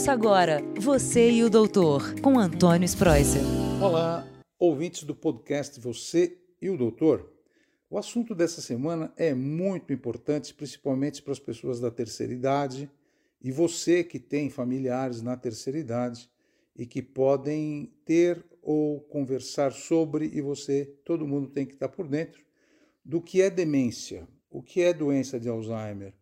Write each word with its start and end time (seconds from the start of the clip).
Ouça 0.00 0.12
agora 0.12 0.62
Você 0.80 1.30
e 1.30 1.44
o 1.44 1.50
Doutor, 1.50 2.18
com 2.22 2.38
Antônio 2.38 2.86
Spreuser. 2.86 3.42
Olá, 3.82 4.26
ouvintes 4.58 5.02
do 5.02 5.14
podcast 5.14 5.78
Você 5.78 6.38
e 6.58 6.70
o 6.70 6.78
Doutor. 6.78 7.30
O 7.90 7.98
assunto 7.98 8.34
dessa 8.34 8.62
semana 8.62 9.12
é 9.14 9.34
muito 9.34 9.92
importante, 9.92 10.54
principalmente 10.54 11.20
para 11.20 11.34
as 11.34 11.38
pessoas 11.38 11.80
da 11.80 11.90
terceira 11.90 12.32
idade 12.32 12.90
e 13.42 13.52
você 13.52 14.02
que 14.02 14.18
tem 14.18 14.48
familiares 14.48 15.20
na 15.20 15.36
terceira 15.36 15.78
idade 15.78 16.30
e 16.74 16.86
que 16.86 17.02
podem 17.02 17.92
ter 18.06 18.42
ou 18.62 19.02
conversar 19.02 19.70
sobre, 19.70 20.30
e 20.32 20.40
você, 20.40 20.96
todo 21.04 21.28
mundo 21.28 21.50
tem 21.50 21.66
que 21.66 21.74
estar 21.74 21.90
por 21.90 22.08
dentro, 22.08 22.42
do 23.04 23.20
que 23.20 23.42
é 23.42 23.50
demência, 23.50 24.26
o 24.48 24.62
que 24.62 24.80
é 24.80 24.94
doença 24.94 25.38
de 25.38 25.50
Alzheimer, 25.50 26.14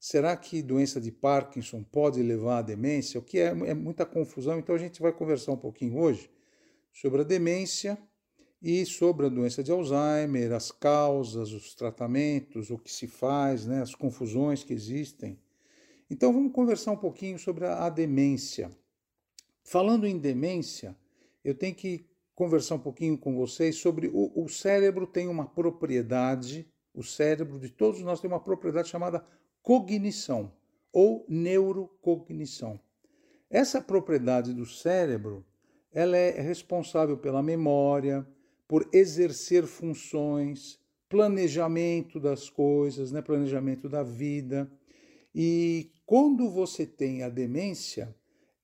Será 0.00 0.34
que 0.34 0.62
doença 0.62 0.98
de 0.98 1.12
Parkinson 1.12 1.82
pode 1.82 2.22
levar 2.22 2.60
à 2.60 2.62
demência? 2.62 3.20
O 3.20 3.22
que 3.22 3.38
é, 3.38 3.48
é 3.48 3.74
muita 3.74 4.06
confusão. 4.06 4.58
Então 4.58 4.74
a 4.74 4.78
gente 4.78 4.98
vai 4.98 5.12
conversar 5.12 5.52
um 5.52 5.58
pouquinho 5.58 5.98
hoje 5.98 6.30
sobre 6.90 7.20
a 7.20 7.24
demência 7.24 7.98
e 8.62 8.86
sobre 8.86 9.26
a 9.26 9.28
doença 9.28 9.62
de 9.62 9.70
Alzheimer, 9.70 10.52
as 10.52 10.72
causas, 10.72 11.52
os 11.52 11.74
tratamentos, 11.74 12.70
o 12.70 12.78
que 12.78 12.90
se 12.90 13.06
faz, 13.06 13.66
né, 13.66 13.82
as 13.82 13.94
confusões 13.94 14.64
que 14.64 14.72
existem. 14.72 15.38
Então 16.10 16.32
vamos 16.32 16.52
conversar 16.54 16.92
um 16.92 16.96
pouquinho 16.96 17.38
sobre 17.38 17.66
a, 17.66 17.84
a 17.84 17.90
demência. 17.90 18.70
Falando 19.62 20.06
em 20.06 20.18
demência, 20.18 20.96
eu 21.44 21.54
tenho 21.54 21.74
que 21.74 22.06
conversar 22.34 22.76
um 22.76 22.80
pouquinho 22.80 23.18
com 23.18 23.36
vocês 23.36 23.76
sobre 23.76 24.08
o, 24.08 24.44
o 24.44 24.48
cérebro 24.48 25.06
tem 25.06 25.28
uma 25.28 25.46
propriedade, 25.46 26.66
o 26.94 27.02
cérebro 27.02 27.58
de 27.58 27.68
todos 27.68 28.00
nós 28.00 28.18
tem 28.18 28.30
uma 28.30 28.40
propriedade 28.40 28.88
chamada 28.88 29.22
cognição 29.62 30.52
ou 30.92 31.24
neurocognição. 31.28 32.80
Essa 33.48 33.80
propriedade 33.80 34.52
do 34.52 34.64
cérebro, 34.64 35.44
ela 35.92 36.16
é 36.16 36.40
responsável 36.40 37.16
pela 37.16 37.42
memória, 37.42 38.26
por 38.68 38.88
exercer 38.92 39.66
funções, 39.66 40.78
planejamento 41.08 42.20
das 42.20 42.48
coisas, 42.48 43.10
né, 43.10 43.20
planejamento 43.20 43.88
da 43.88 44.02
vida. 44.02 44.70
E 45.34 45.90
quando 46.06 46.48
você 46.48 46.86
tem 46.86 47.24
a 47.24 47.28
demência, 47.28 48.14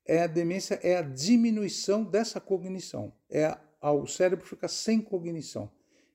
é 0.04 0.22
a 0.22 0.26
demência 0.28 0.78
é 0.82 0.96
a 0.96 1.02
diminuição 1.02 2.04
dessa 2.04 2.40
cognição. 2.40 3.12
É 3.28 3.56
a, 3.80 3.92
o 3.92 4.06
cérebro 4.06 4.46
fica 4.46 4.68
sem 4.68 5.00
cognição. 5.00 5.68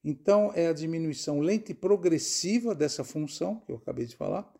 Então 0.03 0.52
é 0.56 0.67
a 0.67 0.73
diminuição 0.73 1.41
lenta 1.41 1.73
e 1.73 1.75
progressiva 1.75 2.73
dessa 2.73 3.03
função 3.03 3.59
que 3.66 3.72
eu 3.72 3.75
acabei 3.75 4.06
de 4.06 4.16
falar 4.16 4.52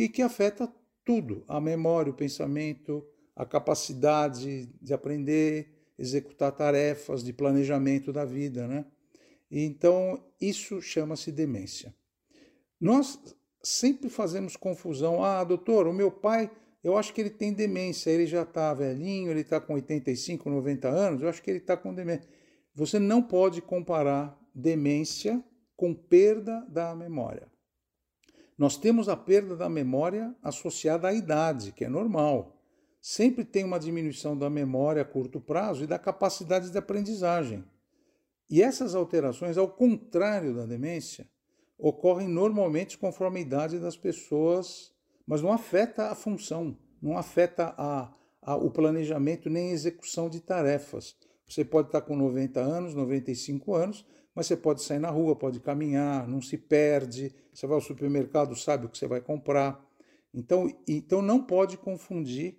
e 0.00 0.08
que 0.08 0.22
afeta 0.22 0.66
tudo: 1.04 1.44
a 1.46 1.60
memória, 1.60 2.10
o 2.10 2.16
pensamento, 2.16 3.06
a 3.36 3.44
capacidade 3.44 4.66
de 4.80 4.94
aprender, 4.94 5.92
executar 5.98 6.52
tarefas 6.52 7.22
de 7.22 7.34
planejamento 7.34 8.10
da 8.10 8.24
vida, 8.24 8.66
né? 8.66 8.86
Então, 9.50 10.24
isso 10.40 10.80
chama-se 10.80 11.30
demência. 11.30 11.94
Nós 12.80 13.18
sempre 13.62 14.08
fazemos 14.08 14.56
confusão. 14.56 15.22
Ah, 15.22 15.44
doutor, 15.44 15.86
o 15.86 15.92
meu 15.92 16.10
pai, 16.10 16.50
eu 16.82 16.96
acho 16.96 17.12
que 17.12 17.20
ele 17.20 17.28
tem 17.28 17.52
demência, 17.52 18.10
ele 18.10 18.26
já 18.26 18.42
está 18.42 18.72
velhinho, 18.72 19.30
ele 19.30 19.40
está 19.40 19.60
com 19.60 19.74
85, 19.74 20.48
90 20.48 20.88
anos, 20.88 21.20
eu 21.20 21.28
acho 21.28 21.42
que 21.42 21.50
ele 21.50 21.58
está 21.58 21.76
com 21.76 21.92
demência. 21.92 22.26
Você 22.74 22.98
não 22.98 23.22
pode 23.22 23.60
comparar 23.60 24.40
demência 24.54 25.44
com 25.76 25.92
perda 25.92 26.64
da 26.70 26.96
memória. 26.96 27.50
Nós 28.60 28.76
temos 28.76 29.08
a 29.08 29.16
perda 29.16 29.56
da 29.56 29.70
memória 29.70 30.36
associada 30.42 31.08
à 31.08 31.14
idade, 31.14 31.72
que 31.72 31.82
é 31.82 31.88
normal. 31.88 32.60
Sempre 33.00 33.42
tem 33.42 33.64
uma 33.64 33.80
diminuição 33.80 34.36
da 34.36 34.50
memória 34.50 35.00
a 35.00 35.04
curto 35.04 35.40
prazo 35.40 35.84
e 35.84 35.86
da 35.86 35.98
capacidade 35.98 36.70
de 36.70 36.76
aprendizagem. 36.76 37.64
E 38.50 38.60
essas 38.60 38.94
alterações, 38.94 39.56
ao 39.56 39.66
contrário 39.66 40.54
da 40.54 40.66
demência, 40.66 41.26
ocorrem 41.78 42.28
normalmente 42.28 42.98
conforme 42.98 43.38
a 43.38 43.42
idade 43.42 43.78
das 43.78 43.96
pessoas, 43.96 44.92
mas 45.26 45.40
não 45.40 45.54
afeta 45.54 46.10
a 46.10 46.14
função, 46.14 46.76
não 47.00 47.16
afeta 47.16 47.74
a, 47.78 48.12
a, 48.42 48.56
o 48.56 48.70
planejamento 48.70 49.48
nem 49.48 49.70
a 49.70 49.72
execução 49.72 50.28
de 50.28 50.38
tarefas. 50.38 51.16
Você 51.48 51.64
pode 51.64 51.88
estar 51.88 52.02
com 52.02 52.14
90 52.14 52.60
anos, 52.60 52.94
95 52.94 53.74
anos, 53.74 54.04
mas 54.40 54.46
você 54.46 54.56
pode 54.56 54.82
sair 54.82 54.98
na 54.98 55.10
rua, 55.10 55.36
pode 55.36 55.60
caminhar, 55.60 56.26
não 56.26 56.40
se 56.40 56.56
perde. 56.56 57.30
Você 57.52 57.66
vai 57.66 57.74
ao 57.74 57.80
supermercado, 57.82 58.56
sabe 58.56 58.86
o 58.86 58.88
que 58.88 58.96
você 58.96 59.06
vai 59.06 59.20
comprar. 59.20 59.86
Então, 60.32 60.66
então 60.88 61.20
não 61.20 61.44
pode 61.44 61.76
confundir 61.76 62.56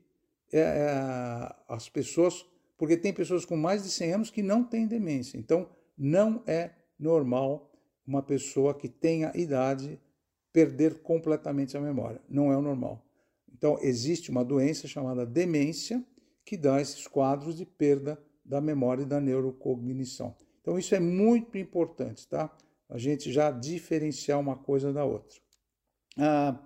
é, 0.53 1.52
as 1.68 1.90
pessoas, 1.90 2.46
porque 2.78 2.96
tem 2.96 3.12
pessoas 3.12 3.46
com 3.46 3.58
mais 3.58 3.81
de 3.81 3.90
100 3.90 4.14
anos 4.14 4.30
que 4.30 4.44
não 4.44 4.64
têm 4.64 4.86
demência. 4.86 5.40
Então, 5.40 5.68
não 5.97 6.44
é 6.46 6.70
normal 7.00 7.74
uma 8.06 8.22
pessoa 8.22 8.75
que 8.75 8.88
tenha 8.88 9.31
idade 9.34 10.00
perder 10.53 11.02
completamente 11.02 11.75
a 11.75 11.81
memória. 11.81 12.22
Não 12.30 12.52
é 12.52 12.58
o 12.58 12.62
normal. 12.62 13.03
Então, 13.52 13.80
existe 13.81 14.30
uma 14.30 14.46
doença 14.46 14.88
chamada 14.88 15.25
demência 15.25 16.06
que 16.46 16.56
dá 16.56 16.80
esses 16.80 17.08
quadros 17.08 17.58
de 17.58 17.66
perda 17.66 18.22
da 18.46 18.62
memória 18.62 19.02
e 19.02 19.08
da 19.08 19.20
neurocognição. 19.20 20.36
Então, 20.62 20.78
isso 20.78 20.94
é 20.94 21.00
muito 21.00 21.58
importante, 21.58 22.28
tá? 22.28 22.56
A 22.90 22.98
gente 22.98 23.32
já 23.32 23.52
diferenciar 23.52 24.40
uma 24.40 24.56
coisa 24.56 24.94
da 24.94 25.04
outra. 25.04 25.40
Ah, 26.18 26.60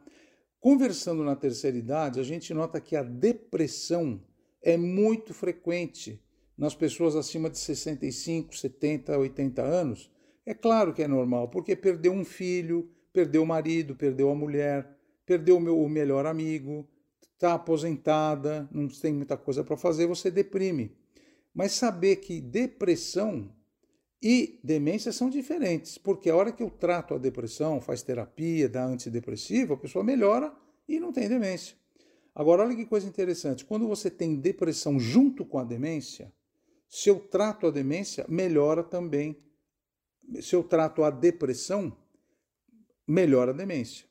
conversando 0.59 1.23
na 1.23 1.35
terceira 1.35 1.78
idade, 1.78 2.19
a 2.19 2.23
gente 2.23 2.53
nota 2.53 2.81
que 2.81 2.95
a 2.95 3.03
depressão 3.03 4.22
é 4.61 4.75
muito 4.75 5.34
frequente 5.34 6.22
nas 6.57 6.73
pessoas 6.73 7.16
acima 7.16 7.50
de 7.50 7.57
65, 7.57 8.55
70, 8.55 9.17
80 9.17 9.61
anos. 9.61 10.11
É 10.45 10.53
claro 10.53 10.94
que 10.94 11.03
é 11.03 11.07
normal, 11.07 11.50
porque 11.50 11.75
perdeu 11.75 12.11
um 12.11 12.25
filho, 12.25 12.89
perdeu 13.13 13.44
o 13.44 13.47
marido, 13.47 13.95
perdeu 13.95 14.29
a 14.29 14.35
mulher, 14.35 14.89
perdeu 15.25 15.57
o, 15.57 15.59
meu, 15.59 15.79
o 15.79 15.89
melhor 15.89 16.25
amigo, 16.25 16.88
está 17.34 17.53
aposentada, 17.53 18.67
não 18.72 18.88
tem 18.88 19.13
muita 19.13 19.38
coisa 19.38 19.63
para 19.63 19.78
fazer, 19.78 20.07
você 20.07 20.31
deprime. 20.31 20.95
Mas 21.53 21.73
saber 21.73 22.17
que 22.17 22.41
depressão 22.41 23.54
e 24.27 24.59
demência 24.63 25.11
são 25.11 25.29
diferentes, 25.29 25.99
porque 25.99 26.31
a 26.31 26.35
hora 26.35 26.51
que 26.51 26.63
eu 26.63 26.71
trato 26.71 27.13
a 27.13 27.17
depressão, 27.19 27.79
faz 27.79 28.01
terapia, 28.01 28.67
dá 28.67 28.83
antidepressivo, 28.83 29.75
a 29.75 29.77
pessoa 29.77 30.03
melhora 30.03 30.51
e 30.87 30.99
não 30.99 31.13
tem 31.13 31.29
demência. 31.29 31.77
Agora, 32.33 32.63
olha 32.63 32.75
que 32.75 32.87
coisa 32.87 33.07
interessante: 33.07 33.63
quando 33.63 33.87
você 33.87 34.09
tem 34.09 34.35
depressão 34.35 34.99
junto 34.99 35.45
com 35.45 35.59
a 35.59 35.63
demência, 35.63 36.33
se 36.89 37.07
eu 37.07 37.19
trato 37.19 37.67
a 37.67 37.69
demência, 37.69 38.25
melhora 38.27 38.83
também. 38.83 39.37
Se 40.41 40.55
eu 40.55 40.63
trato 40.63 41.03
a 41.03 41.11
depressão, 41.11 41.95
melhora 43.07 43.51
a 43.51 43.53
demência. 43.53 44.07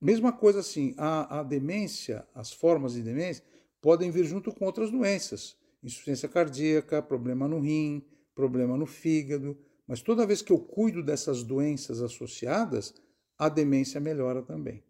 Mesma 0.00 0.30
coisa 0.32 0.60
assim, 0.60 0.94
a, 0.96 1.40
a 1.40 1.42
demência, 1.42 2.24
as 2.32 2.52
formas 2.52 2.92
de 2.92 3.02
demência, 3.02 3.42
podem 3.80 4.08
vir 4.08 4.24
junto 4.24 4.54
com 4.54 4.66
outras 4.66 4.88
doenças: 4.88 5.56
insuficiência 5.82 6.28
cardíaca, 6.28 7.02
problema 7.02 7.48
no 7.48 7.58
rim, 7.58 8.06
problema 8.34 8.76
no 8.76 8.86
fígado, 8.86 9.56
mas 9.86 10.00
toda 10.00 10.26
vez 10.26 10.42
que 10.42 10.52
eu 10.52 10.58
cuido 10.58 11.02
dessas 11.02 11.42
doenças 11.42 12.00
associadas, 12.00 12.94
a 13.38 13.48
demência 13.48 14.00
melhora 14.00 14.42
também. 14.42 14.82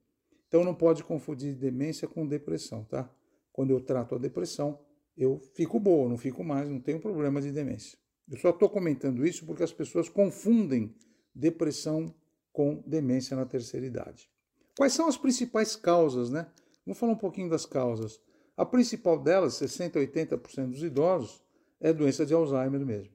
Então 0.49 0.65
não 0.65 0.75
pode 0.75 1.03
confundir 1.03 1.55
demência 1.55 2.07
com 2.07 2.27
depressão, 2.27 2.85
tá? 2.85 3.11
Quando 3.53 3.71
eu 3.71 3.81
trato 3.81 4.15
a 4.15 4.19
depressão, 4.19 4.79
eu 5.17 5.41
fico 5.55 5.81
boa, 5.81 6.09
não 6.09 6.19
fico 6.19 6.45
mais, 6.45 6.69
não 6.69 6.81
tenho 6.81 7.01
problema 7.01 7.41
de 7.41 7.51
demência. 7.51 7.99
Eu 8.31 8.39
só 8.39 8.51
estou 8.51 8.69
comentando 8.69 9.27
isso 9.27 9.45
porque 9.45 9.63
as 9.63 9.73
pessoas 9.73 10.09
confundem 10.09 10.95
depressão 11.35 12.15
com 12.53 12.83
demência 12.87 13.37
na 13.37 13.47
terceira 13.47 13.87
idade. 13.87 14.29
Quais 14.77 14.93
são 14.93 15.07
as 15.07 15.17
principais 15.17 15.75
causas, 15.75 16.31
né? 16.31 16.47
Vamos 16.85 16.99
falar 16.99 17.13
um 17.13 17.19
pouquinho 17.19 17.49
das 17.49 17.67
causas. 17.67 18.21
A 18.57 18.65
principal 18.65 19.19
delas, 19.19 19.55
60 19.55 19.99
a 19.99 20.03
80% 20.03 20.71
dos 20.71 20.83
idosos, 20.83 21.43
é 21.81 21.93
doença 21.93 22.25
de 22.25 22.35
Alzheimer 22.35 22.85
mesmo. 22.85 23.13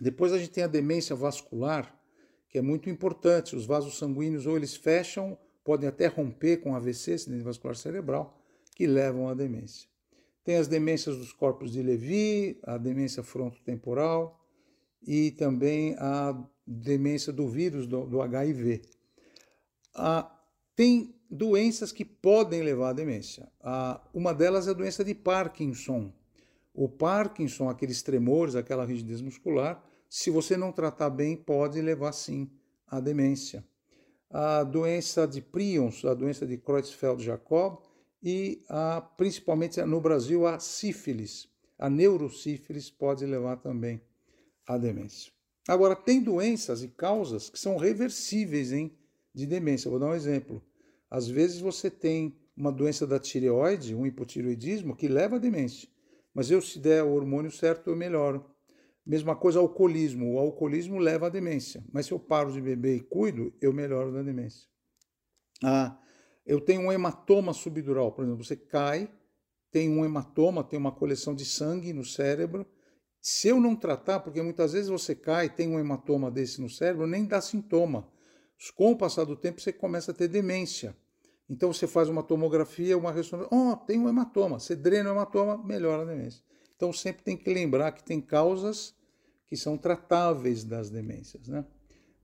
Depois 0.00 0.32
a 0.32 0.38
gente 0.38 0.50
tem 0.50 0.64
a 0.64 0.68
demência 0.68 1.14
vascular, 1.14 1.94
que 2.48 2.58
é 2.58 2.62
muito 2.62 2.88
importante. 2.88 3.54
Os 3.54 3.66
vasos 3.66 3.98
sanguíneos 3.98 4.46
ou 4.46 4.56
eles 4.56 4.74
fecham, 4.74 5.36
podem 5.62 5.88
até 5.88 6.06
romper 6.06 6.58
com 6.58 6.74
AVC, 6.74 7.12
acidente 7.12 7.42
vascular 7.42 7.76
cerebral, 7.76 8.42
que 8.74 8.86
levam 8.86 9.28
à 9.28 9.34
demência. 9.34 9.88
Tem 10.42 10.56
as 10.56 10.66
demências 10.66 11.16
dos 11.18 11.32
corpos 11.32 11.70
de 11.70 11.82
Levy, 11.82 12.58
a 12.62 12.78
demência 12.78 13.22
frontotemporal 13.22 14.40
e 15.06 15.32
também 15.32 15.94
a 15.98 16.36
demência 16.66 17.32
do 17.32 17.46
vírus 17.46 17.86
do, 17.86 18.06
do 18.06 18.22
HIV. 18.22 18.82
Tem 20.74 21.14
doenças 21.30 21.92
que 21.92 22.04
podem 22.04 22.62
levar 22.62 22.90
à 22.90 22.92
demência. 22.94 23.46
Uma 24.14 24.32
delas 24.32 24.66
é 24.66 24.70
a 24.70 24.74
doença 24.74 25.04
de 25.04 25.14
Parkinson. 25.14 26.10
O 26.72 26.88
Parkinson, 26.88 27.68
aqueles 27.68 28.02
tremores, 28.02 28.54
aquela 28.54 28.86
rigidez 28.86 29.20
muscular, 29.20 29.84
se 30.10 30.28
você 30.28 30.56
não 30.56 30.72
tratar 30.72 31.08
bem, 31.08 31.36
pode 31.36 31.80
levar 31.80 32.10
sim 32.10 32.50
à 32.84 32.98
demência. 32.98 33.64
A 34.28 34.64
doença 34.64 35.26
de 35.26 35.40
Prions, 35.40 36.04
a 36.04 36.14
doença 36.14 36.44
de 36.44 36.58
Creutzfeldt-Jakob, 36.58 37.78
e 38.20 38.62
a, 38.68 39.00
principalmente 39.00 39.80
no 39.82 40.00
Brasil 40.00 40.46
a 40.46 40.58
sífilis. 40.58 41.48
A 41.78 41.88
neurosífilis 41.88 42.90
pode 42.90 43.24
levar 43.24 43.56
também 43.58 44.02
à 44.66 44.76
demência. 44.76 45.32
Agora, 45.68 45.94
tem 45.94 46.20
doenças 46.20 46.82
e 46.82 46.88
causas 46.88 47.48
que 47.48 47.58
são 47.58 47.76
reversíveis 47.76 48.72
hein, 48.72 48.92
de 49.32 49.46
demência. 49.46 49.90
Vou 49.90 50.00
dar 50.00 50.08
um 50.08 50.14
exemplo. 50.14 50.60
Às 51.08 51.28
vezes 51.28 51.60
você 51.60 51.88
tem 51.88 52.36
uma 52.56 52.72
doença 52.72 53.06
da 53.06 53.18
tireoide, 53.18 53.94
um 53.94 54.04
hipotireoidismo, 54.04 54.96
que 54.96 55.06
leva 55.06 55.36
à 55.36 55.38
demência. 55.38 55.88
Mas 56.34 56.50
eu, 56.50 56.60
se 56.60 56.80
der 56.80 57.04
o 57.04 57.12
hormônio 57.12 57.50
certo, 57.50 57.90
eu 57.90 57.96
melhoro. 57.96 58.44
Mesma 59.04 59.34
coisa, 59.34 59.58
alcoolismo. 59.58 60.34
O 60.34 60.38
alcoolismo 60.38 60.98
leva 60.98 61.26
à 61.26 61.30
demência. 61.30 61.84
Mas 61.92 62.06
se 62.06 62.12
eu 62.12 62.18
paro 62.18 62.52
de 62.52 62.60
beber 62.60 62.96
e 62.96 63.00
cuido, 63.00 63.52
eu 63.60 63.72
melhoro 63.72 64.12
da 64.12 64.22
demência. 64.22 64.68
Ah, 65.62 65.98
eu 66.46 66.60
tenho 66.60 66.82
um 66.82 66.92
hematoma 66.92 67.52
subdural, 67.52 68.12
por 68.12 68.24
exemplo, 68.24 68.44
você 68.44 68.56
cai, 68.56 69.10
tem 69.70 69.90
um 69.90 70.04
hematoma, 70.04 70.64
tem 70.64 70.78
uma 70.78 70.92
coleção 70.92 71.34
de 71.34 71.44
sangue 71.44 71.92
no 71.92 72.04
cérebro. 72.04 72.66
Se 73.20 73.48
eu 73.48 73.60
não 73.60 73.76
tratar, 73.76 74.20
porque 74.20 74.40
muitas 74.40 74.72
vezes 74.72 74.88
você 74.88 75.14
cai, 75.14 75.48
tem 75.48 75.68
um 75.68 75.78
hematoma 75.78 76.30
desse 76.30 76.60
no 76.60 76.68
cérebro, 76.68 77.06
nem 77.06 77.26
dá 77.26 77.40
sintoma. 77.40 78.08
Com 78.74 78.92
o 78.92 78.96
passar 78.96 79.24
do 79.24 79.36
tempo, 79.36 79.60
você 79.60 79.72
começa 79.72 80.10
a 80.10 80.14
ter 80.14 80.28
demência. 80.28 80.96
Então 81.48 81.72
você 81.72 81.86
faz 81.86 82.08
uma 82.08 82.22
tomografia, 82.22 82.96
uma 82.96 83.12
ressonância, 83.12 83.54
oh, 83.54 83.76
tem 83.76 83.98
um 83.98 84.08
hematoma. 84.08 84.58
Você 84.58 84.76
drena 84.76 85.10
o 85.10 85.12
hematoma, 85.12 85.62
melhora 85.62 86.02
a 86.02 86.06
demência. 86.06 86.42
Então 86.80 86.94
sempre 86.94 87.22
tem 87.22 87.36
que 87.36 87.52
lembrar 87.52 87.92
que 87.92 88.02
tem 88.02 88.22
causas 88.22 88.94
que 89.46 89.54
são 89.54 89.76
tratáveis 89.76 90.64
das 90.64 90.88
demências, 90.88 91.46
né? 91.46 91.62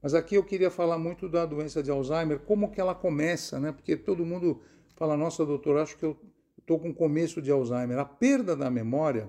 Mas 0.00 0.14
aqui 0.14 0.34
eu 0.34 0.42
queria 0.42 0.70
falar 0.70 0.98
muito 0.98 1.28
da 1.28 1.44
doença 1.44 1.82
de 1.82 1.90
Alzheimer, 1.90 2.38
como 2.38 2.70
que 2.70 2.80
ela 2.80 2.94
começa, 2.94 3.60
né? 3.60 3.70
Porque 3.70 3.98
todo 3.98 4.24
mundo 4.24 4.62
fala, 4.94 5.14
nossa, 5.14 5.44
doutor, 5.44 5.78
acho 5.78 5.98
que 5.98 6.06
eu 6.06 6.16
estou 6.58 6.78
com 6.78 6.94
começo 6.94 7.42
de 7.42 7.50
Alzheimer. 7.50 7.98
A 7.98 8.06
perda 8.06 8.56
da 8.56 8.70
memória 8.70 9.28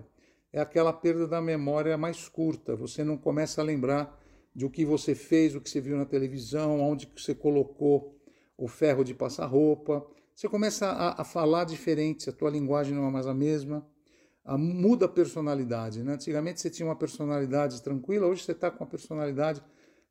é 0.54 0.62
aquela 0.62 0.94
perda 0.94 1.28
da 1.28 1.42
memória 1.42 1.98
mais 1.98 2.30
curta. 2.30 2.74
Você 2.78 3.04
não 3.04 3.18
começa 3.18 3.60
a 3.60 3.66
lembrar 3.66 4.18
de 4.56 4.66
o 4.66 4.70
que 4.70 4.86
você 4.86 5.14
fez, 5.14 5.56
o 5.56 5.60
que 5.60 5.70
você 5.70 5.82
viu 5.82 5.98
na 5.98 6.06
televisão, 6.06 6.80
onde 6.80 7.12
você 7.18 7.36
colocou 7.36 8.18
o 8.58 8.70
ferro 8.70 9.04
de 9.04 9.14
passar 9.14 9.46
roupa. 9.46 10.08
Você 10.34 10.48
começa 10.48 10.88
a, 10.88 11.22
a 11.22 11.26
falar 11.26 11.66
diferente, 11.66 12.30
a 12.30 12.34
tua 12.34 12.50
linguagem 12.50 12.96
não 12.96 13.06
é 13.06 13.12
mais 13.12 13.28
a 13.28 13.34
mesma. 13.34 13.86
A, 14.48 14.58
muda 14.58 15.06
a 15.06 15.10
personalidade. 15.10 16.02
Né? 16.02 16.14
Antigamente 16.14 16.62
você 16.62 16.70
tinha 16.70 16.88
uma 16.88 16.96
personalidade 16.96 17.84
tranquila, 17.84 18.28
hoje 18.28 18.44
você 18.44 18.54
está 18.54 18.72
com 18.72 18.82
uma 18.84 18.90
personalidade 18.90 19.62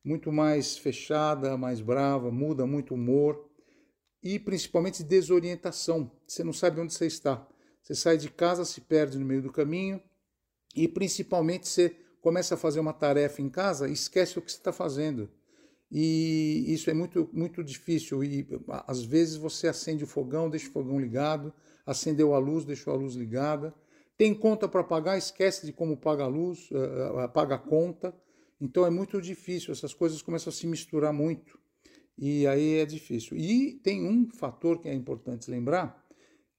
muito 0.03 0.31
mais 0.31 0.77
fechada, 0.77 1.57
mais 1.57 1.81
brava, 1.81 2.31
muda 2.31 2.65
muito 2.65 2.93
humor 2.93 3.49
e 4.21 4.37
principalmente 4.37 5.03
desorientação. 5.03 6.11
Você 6.27 6.43
não 6.43 6.53
sabe 6.53 6.79
onde 6.79 6.93
você 6.93 7.07
está. 7.07 7.45
Você 7.81 7.95
sai 7.95 8.17
de 8.17 8.29
casa, 8.29 8.63
se 8.63 8.79
perde 8.81 9.17
no 9.17 9.25
meio 9.25 9.41
do 9.41 9.51
caminho 9.51 9.99
e 10.75 10.87
principalmente 10.87 11.67
você 11.67 11.95
começa 12.21 12.53
a 12.53 12.57
fazer 12.57 12.79
uma 12.79 12.93
tarefa 12.93 13.41
em 13.41 13.49
casa 13.49 13.87
e 13.87 13.93
esquece 13.93 14.37
o 14.37 14.41
que 14.41 14.51
você 14.51 14.57
está 14.57 14.71
fazendo. 14.71 15.29
E 15.89 16.65
isso 16.67 16.89
é 16.89 16.93
muito, 16.93 17.27
muito 17.33 17.63
difícil. 17.63 18.23
E 18.23 18.47
às 18.85 19.03
vezes 19.03 19.35
você 19.35 19.67
acende 19.67 20.03
o 20.03 20.07
fogão, 20.07 20.49
deixa 20.49 20.69
o 20.69 20.71
fogão 20.71 20.99
ligado, 20.99 21.53
acendeu 21.85 22.35
a 22.35 22.37
luz, 22.37 22.65
deixou 22.65 22.93
a 22.93 22.97
luz 22.97 23.15
ligada. 23.15 23.73
Tem 24.17 24.33
conta 24.33 24.67
para 24.67 24.83
pagar, 24.83 25.17
esquece 25.17 25.65
de 25.65 25.71
como 25.71 25.95
paga 25.95 26.23
a 26.23 26.27
luz, 26.27 26.69
uh, 26.71 27.29
paga 27.29 27.55
a 27.55 27.59
conta. 27.59 28.15
Então 28.59 28.85
é 28.85 28.89
muito 28.89 29.21
difícil, 29.21 29.71
essas 29.71 29.93
coisas 29.93 30.21
começam 30.21 30.49
a 30.49 30.53
se 30.53 30.65
misturar 30.65 31.13
muito. 31.13 31.59
E 32.17 32.47
aí 32.47 32.79
é 32.79 32.85
difícil. 32.85 33.37
E 33.37 33.73
tem 33.83 34.03
um 34.03 34.27
fator 34.31 34.81
que 34.81 34.89
é 34.89 34.93
importante 34.93 35.51
lembrar, 35.51 36.03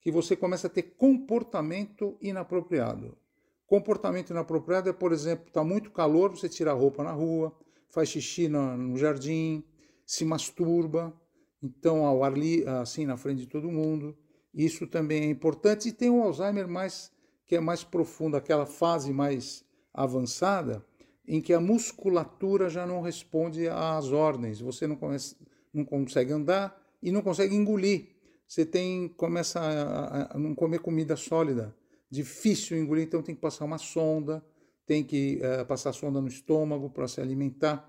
que 0.00 0.12
você 0.12 0.36
começa 0.36 0.68
a 0.68 0.70
ter 0.70 0.94
comportamento 0.96 2.16
inapropriado. 2.22 3.18
Comportamento 3.66 4.30
inapropriado 4.30 4.88
é, 4.88 4.92
por 4.92 5.12
exemplo, 5.12 5.48
está 5.48 5.64
muito 5.64 5.90
calor, 5.90 6.30
você 6.30 6.48
tira 6.48 6.70
a 6.70 6.74
roupa 6.74 7.02
na 7.02 7.12
rua, 7.12 7.52
faz 7.88 8.08
xixi 8.08 8.48
no, 8.48 8.76
no 8.76 8.96
jardim, 8.96 9.64
se 10.06 10.24
masturba, 10.24 11.12
então 11.60 12.06
ao 12.06 12.22
ar 12.22 12.38
li, 12.38 12.64
assim 12.66 13.04
na 13.04 13.16
frente 13.16 13.40
de 13.40 13.48
todo 13.48 13.70
mundo. 13.70 14.16
Isso 14.54 14.86
também 14.86 15.24
é 15.24 15.26
importante. 15.26 15.88
E 15.88 15.92
tem 15.92 16.08
o 16.08 16.22
Alzheimer 16.22 16.68
mais 16.68 17.12
que 17.48 17.56
é 17.56 17.60
mais 17.60 17.82
profundo, 17.82 18.36
aquela 18.36 18.66
fase 18.66 19.12
mais 19.12 19.64
avançada, 19.92 20.84
em 21.26 21.40
que 21.40 21.52
a 21.52 21.60
musculatura 21.60 22.70
já 22.70 22.86
não 22.86 23.00
responde 23.00 23.66
às 23.68 24.12
ordens. 24.12 24.60
Você 24.60 24.86
não, 24.86 24.94
começa, 24.94 25.34
não 25.74 25.84
consegue 25.84 26.32
andar 26.32 26.80
e 27.02 27.10
não 27.10 27.22
consegue 27.22 27.56
engolir. 27.56 28.10
Você 28.46 28.64
tem 28.64 29.08
começa 29.08 29.58
a, 29.58 30.36
a 30.36 30.38
não 30.38 30.54
comer 30.54 30.78
comida 30.78 31.16
sólida, 31.16 31.74
difícil 32.08 32.78
engolir, 32.78 33.04
então 33.04 33.22
tem 33.22 33.34
que 33.34 33.40
passar 33.40 33.64
uma 33.64 33.78
sonda 33.78 34.44
tem 34.88 35.04
que 35.04 35.38
uh, 35.42 35.66
passar 35.66 35.92
sonda 35.92 36.18
no 36.18 36.28
estômago 36.28 36.88
para 36.88 37.06
se 37.06 37.20
alimentar. 37.20 37.88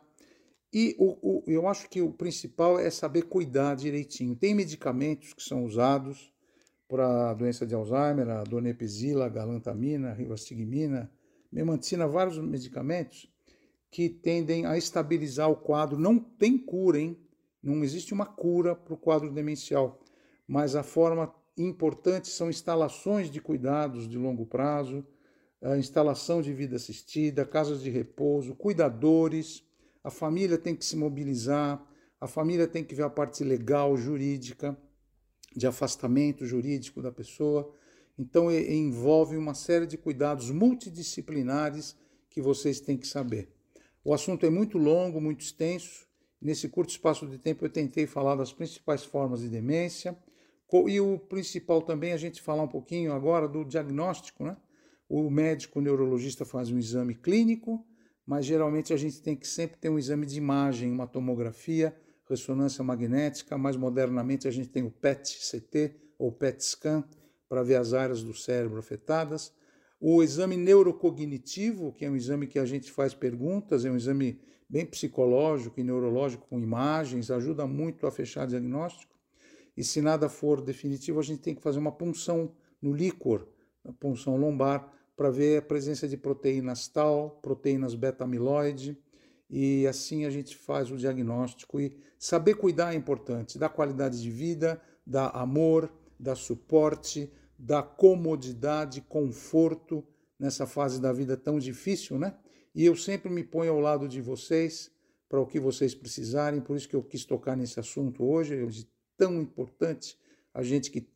E 0.71 0.95
o, 0.99 1.17
o, 1.21 1.43
eu 1.47 1.65
acho 1.67 1.89
que 1.89 2.01
o 2.01 2.11
principal 2.11 2.77
é 2.77 2.91
saber 2.91 3.23
cuidar 3.23 3.75
direitinho. 3.75 4.35
Tem 4.35 4.53
medicamentos 4.53 5.33
que 5.33 5.41
são 5.41 5.63
usados 5.63 6.31
para 6.89 7.29
a 7.29 7.33
doença 7.35 7.67
de 7.67 7.75
Alzheimer, 7.75 8.27
a 8.29 8.43
donepezila, 8.43 9.27
a 9.27 9.29
galantamina, 9.29 10.09
a 10.09 10.13
rivastigmina, 10.13 11.09
memantina, 11.51 12.07
vários 12.07 12.39
medicamentos 12.39 13.31
que 13.91 14.09
tendem 14.09 14.65
a 14.65 14.75
estabilizar 14.75 15.51
o 15.51 15.55
quadro. 15.55 15.99
Não 15.99 16.17
tem 16.17 16.57
cura, 16.57 16.99
hein? 16.99 17.15
Não 17.61 17.83
existe 17.83 18.11
uma 18.11 18.25
cura 18.25 18.75
para 18.75 18.93
o 18.95 18.97
quadro 18.97 19.31
demencial, 19.31 19.99
mas 20.47 20.75
a 20.75 20.81
forma 20.81 21.31
importante 21.55 22.27
são 22.27 22.49
instalações 22.49 23.29
de 23.29 23.39
cuidados 23.39 24.07
de 24.07 24.17
longo 24.17 24.45
prazo, 24.45 25.05
a 25.61 25.77
instalação 25.77 26.41
de 26.41 26.53
vida 26.53 26.77
assistida, 26.77 27.45
casas 27.45 27.81
de 27.81 27.89
repouso, 27.91 28.55
cuidadores. 28.55 29.63
A 30.03 30.09
família 30.09 30.57
tem 30.57 30.75
que 30.75 30.85
se 30.85 30.95
mobilizar, 30.95 31.85
a 32.19 32.25
família 32.25 32.67
tem 32.67 32.83
que 32.83 32.95
ver 32.95 33.03
a 33.03 33.09
parte 33.09 33.43
legal, 33.43 33.95
jurídica, 33.95 34.75
de 35.55 35.67
afastamento 35.67 36.45
jurídico 36.45 37.01
da 37.01 37.11
pessoa. 37.11 37.73
Então, 38.17 38.51
envolve 38.51 39.37
uma 39.37 39.53
série 39.53 39.87
de 39.87 39.97
cuidados 39.97 40.51
multidisciplinares 40.51 41.95
que 42.29 42.41
vocês 42.41 42.79
têm 42.79 42.97
que 42.97 43.07
saber. 43.07 43.49
O 44.03 44.13
assunto 44.13 44.45
é 44.45 44.49
muito 44.49 44.77
longo, 44.77 45.21
muito 45.21 45.41
extenso. 45.41 46.07
Nesse 46.41 46.69
curto 46.69 46.89
espaço 46.89 47.27
de 47.27 47.37
tempo, 47.37 47.65
eu 47.65 47.69
tentei 47.69 48.07
falar 48.07 48.35
das 48.35 48.53
principais 48.53 49.03
formas 49.03 49.41
de 49.41 49.49
demência. 49.49 50.17
E 50.87 51.01
o 51.01 51.17
principal 51.17 51.81
também, 51.81 52.13
a 52.13 52.17
gente 52.17 52.41
falar 52.41 52.63
um 52.63 52.67
pouquinho 52.67 53.11
agora 53.11 53.47
do 53.47 53.65
diagnóstico, 53.65 54.43
né? 54.43 54.55
O 55.07 55.29
médico 55.29 55.81
neurologista 55.81 56.45
faz 56.45 56.69
um 56.69 56.77
exame 56.77 57.15
clínico, 57.15 57.83
mas 58.25 58.45
geralmente 58.45 58.93
a 58.93 58.97
gente 58.97 59.21
tem 59.21 59.35
que 59.35 59.47
sempre 59.47 59.77
ter 59.77 59.89
um 59.89 59.97
exame 59.97 60.25
de 60.25 60.37
imagem, 60.37 60.91
uma 60.91 61.07
tomografia, 61.07 61.95
ressonância 62.29 62.83
magnética. 62.83 63.57
Mais 63.57 63.75
modernamente 63.75 64.47
a 64.47 64.51
gente 64.51 64.69
tem 64.69 64.83
o 64.83 64.91
PET-CT 64.91 65.95
ou 66.17 66.31
PET-scan 66.31 67.03
para 67.47 67.63
ver 67.63 67.75
as 67.75 67.93
áreas 67.93 68.23
do 68.23 68.33
cérebro 68.33 68.79
afetadas. 68.79 69.51
O 69.99 70.23
exame 70.23 70.55
neurocognitivo, 70.55 71.91
que 71.91 72.05
é 72.05 72.09
um 72.09 72.15
exame 72.15 72.47
que 72.47 72.59
a 72.59 72.65
gente 72.65 72.91
faz 72.91 73.13
perguntas, 73.13 73.83
é 73.83 73.91
um 73.91 73.97
exame 73.97 74.39
bem 74.69 74.85
psicológico 74.85 75.79
e 75.79 75.83
neurológico 75.83 76.47
com 76.47 76.59
imagens, 76.59 77.31
ajuda 77.31 77.65
muito 77.65 78.05
a 78.05 78.11
fechar 78.11 78.45
diagnóstico. 78.45 79.13
E 79.75 79.83
se 79.83 80.01
nada 80.01 80.29
for 80.29 80.61
definitivo, 80.61 81.19
a 81.19 81.23
gente 81.23 81.41
tem 81.41 81.55
que 81.55 81.61
fazer 81.61 81.79
uma 81.79 81.91
punção 81.91 82.53
no 82.81 82.93
líquor, 82.93 83.47
a 83.83 83.91
punção 83.91 84.37
lombar, 84.37 84.93
para 85.17 85.29
ver 85.29 85.57
a 85.57 85.61
presença 85.61 86.07
de 86.07 86.15
proteínas 86.15 86.87
tal, 86.87 87.39
proteínas 87.41 87.93
beta-amiloide, 87.93 88.97
e 89.49 89.87
assim 89.87 90.25
a 90.25 90.29
gente 90.29 90.55
faz 90.55 90.91
o 90.91 90.97
diagnóstico. 90.97 91.79
E 91.79 91.97
saber 92.17 92.55
cuidar 92.55 92.93
é 92.93 92.97
importante, 92.97 93.57
da 93.57 93.67
qualidade 93.67 94.21
de 94.21 94.29
vida, 94.29 94.81
da 95.05 95.29
amor, 95.29 95.91
da 96.19 96.35
suporte, 96.35 97.31
da 97.57 97.81
comodidade, 97.81 99.01
conforto 99.01 100.05
nessa 100.37 100.65
fase 100.65 101.01
da 101.01 101.11
vida 101.11 101.35
tão 101.35 101.59
difícil, 101.59 102.17
né? 102.19 102.35
E 102.73 102.85
eu 102.85 102.95
sempre 102.95 103.29
me 103.29 103.43
ponho 103.43 103.71
ao 103.71 103.79
lado 103.79 104.07
de 104.07 104.21
vocês 104.21 104.91
para 105.27 105.39
o 105.39 105.45
que 105.45 105.59
vocês 105.59 105.93
precisarem, 105.93 106.61
por 106.61 106.77
isso 106.77 106.87
que 106.87 106.95
eu 106.95 107.03
quis 107.03 107.25
tocar 107.25 107.55
nesse 107.55 107.79
assunto 107.79 108.23
hoje, 108.23 108.55
é 108.55 108.67
tão 109.17 109.41
importante 109.41 110.17
a 110.53 110.63
gente 110.63 110.89
que 110.89 111.07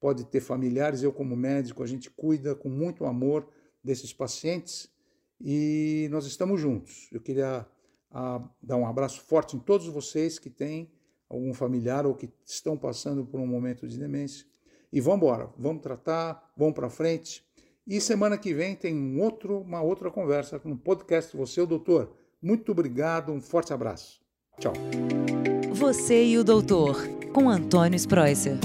pode 0.00 0.24
ter 0.24 0.40
familiares. 0.40 1.02
Eu, 1.02 1.12
como 1.12 1.36
médico, 1.36 1.82
a 1.82 1.86
gente 1.86 2.10
cuida 2.10 2.54
com 2.54 2.68
muito 2.68 3.04
amor 3.04 3.48
desses 3.82 4.12
pacientes 4.12 4.90
e 5.40 6.08
nós 6.10 6.26
estamos 6.26 6.60
juntos. 6.60 7.08
Eu 7.12 7.20
queria 7.20 7.66
a, 8.12 8.42
dar 8.62 8.76
um 8.76 8.86
abraço 8.86 9.20
forte 9.22 9.56
em 9.56 9.58
todos 9.58 9.86
vocês 9.86 10.38
que 10.38 10.50
têm 10.50 10.90
algum 11.28 11.54
familiar 11.54 12.06
ou 12.06 12.14
que 12.14 12.28
estão 12.44 12.76
passando 12.76 13.24
por 13.24 13.40
um 13.40 13.46
momento 13.46 13.86
de 13.88 13.98
demência. 13.98 14.46
E 14.92 15.00
vamos 15.00 15.18
embora, 15.18 15.48
vamos 15.58 15.82
tratar, 15.82 16.52
vamos 16.56 16.74
para 16.74 16.90
frente. 16.90 17.42
E 17.86 18.00
semana 18.00 18.36
que 18.36 18.52
vem 18.52 18.76
tem 18.76 18.94
um 18.94 19.20
outro, 19.20 19.60
uma 19.60 19.80
outra 19.80 20.10
conversa 20.10 20.60
no 20.64 20.76
podcast 20.76 21.34
Você, 21.36 21.60
o 21.60 21.66
Doutor. 21.66 22.14
Muito 22.40 22.72
obrigado, 22.72 23.32
um 23.32 23.40
forte 23.40 23.72
abraço. 23.72 24.20
Tchau. 24.58 24.74
Você 25.72 26.24
e 26.26 26.38
o 26.38 26.44
Doutor, 26.44 26.96
com 27.32 27.48
Antônio 27.48 27.96
Spreuser. 27.96 28.58